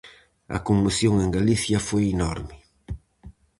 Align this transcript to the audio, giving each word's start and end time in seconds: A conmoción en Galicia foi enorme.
A 0.55 0.57
conmoción 0.67 1.13
en 1.25 1.29
Galicia 1.37 1.77
foi 1.89 2.03
enorme. 2.13 2.55